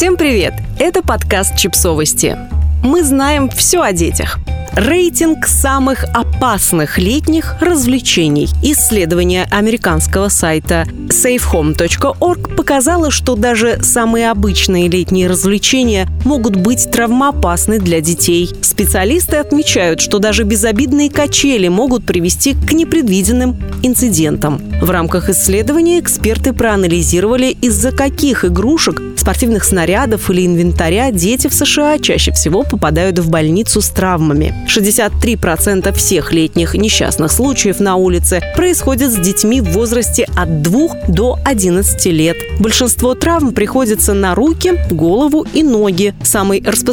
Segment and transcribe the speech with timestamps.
[0.00, 0.54] Всем привет!
[0.78, 2.34] Это подкаст «Чипсовости».
[2.82, 4.38] Мы знаем все о детях.
[4.72, 8.48] Рейтинг самых опасных летних развлечений.
[8.62, 18.02] Исследование американского сайта safehome.org показало, что даже самые обычные летние развлечения могут быть травмоопасны для
[18.02, 18.50] детей.
[18.60, 24.60] Специалисты отмечают, что даже безобидные качели могут привести к непредвиденным инцидентам.
[24.82, 31.98] В рамках исследования эксперты проанализировали, из-за каких игрушек, спортивных снарядов или инвентаря дети в США
[31.98, 34.54] чаще всего попадают в больницу с травмами.
[34.68, 41.38] 63% всех летних несчастных случаев на улице происходят с детьми в возрасте от 2 до
[41.44, 42.36] 11 лет.
[42.58, 46.14] Большинство травм приходится на руки, голову и ноги.
[46.22, 46.89] Самый распространенный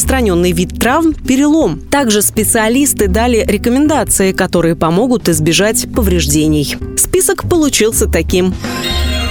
[0.53, 1.79] вид травм– перелом.
[1.79, 6.75] Также специалисты дали рекомендации, которые помогут избежать повреждений.
[6.97, 8.53] Список получился таким.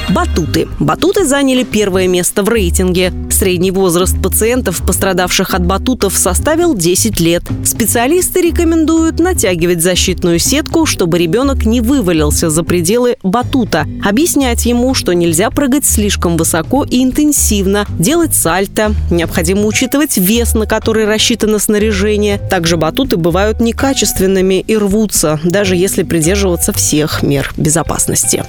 [0.08, 0.68] Батуты.
[0.78, 3.12] Батуты заняли первое место в рейтинге.
[3.36, 7.42] Средний возраст пациентов, пострадавших от батутов, составил 10 лет.
[7.66, 13.84] Специалисты рекомендуют натягивать защитную сетку, чтобы ребенок не вывалился за пределы батута.
[14.02, 18.94] Объяснять ему, что нельзя прыгать слишком высоко и интенсивно, делать сальто.
[19.10, 22.38] Необходимо учитывать вес, на который рассчитано снаряжение.
[22.38, 28.44] Также батуты бывают некачественными и рвутся, даже если придерживаться всех мер безопасности.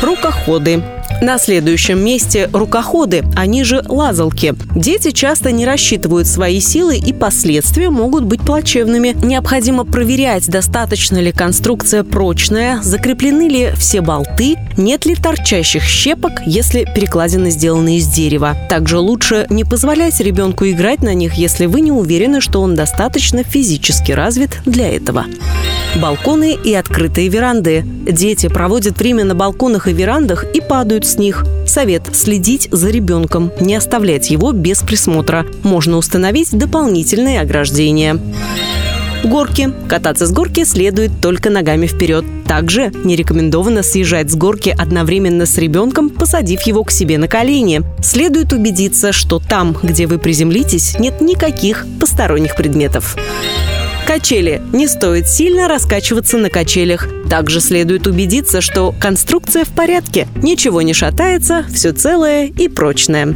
[0.00, 0.80] Рукоходы.
[1.20, 3.82] На следующем месте рукоходы, они же
[4.28, 4.54] лазалки.
[4.74, 9.16] Дети часто не рассчитывают свои силы и последствия могут быть плачевными.
[9.22, 16.84] Необходимо проверять, достаточно ли конструкция прочная, закреплены ли все болты, нет ли торчащих щепок, если
[16.94, 18.56] перекладины сделаны из дерева.
[18.68, 23.42] Также лучше не позволять ребенку играть на них, если вы не уверены, что он достаточно
[23.42, 25.26] физически развит для этого.
[26.00, 27.82] Балконы и открытые веранды.
[27.84, 31.44] Дети проводят время на балконах и верандах и падают с них.
[31.66, 35.44] Совет– следить за ребенком, не оставлять его без присмотра.
[35.64, 38.20] Можно установить дополнительные ограждения.
[39.24, 39.72] Горки.
[39.88, 42.24] Кататься с горки следует только ногами вперед.
[42.46, 47.82] Также не рекомендовано съезжать с горки одновременно с ребенком, посадив его к себе на колени.
[48.00, 53.16] Следует убедиться, что там, где вы приземлитесь, нет никаких посторонних предметов.
[54.08, 54.62] Качели.
[54.72, 57.06] Не стоит сильно раскачиваться на качелях.
[57.28, 63.34] Также следует убедиться, что конструкция в порядке, ничего не шатается, все целое и прочное.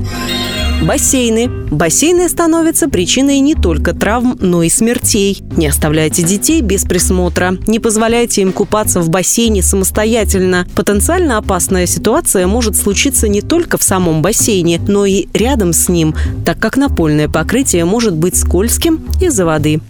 [0.83, 1.49] Бассейны.
[1.71, 5.41] Бассейны становятся причиной не только травм, но и смертей.
[5.57, 7.57] Не оставляйте детей без присмотра.
[7.69, 10.67] Не позволяйте им купаться в бассейне самостоятельно.
[10.75, 16.17] Потенциально опасная ситуация может случиться не только в самом бассейне, но и рядом с ним,
[16.45, 19.81] так как напольное покрытие может быть скользким из-за воды.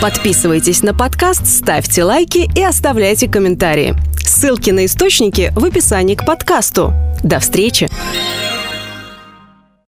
[0.00, 3.94] Подписывайтесь на подкаст, ставьте лайки и оставляйте комментарии.
[4.24, 6.94] Ссылки на источники в описании к подкасту.
[7.22, 7.90] До встречи!